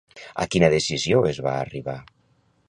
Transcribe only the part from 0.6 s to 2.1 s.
decisió es va arribar?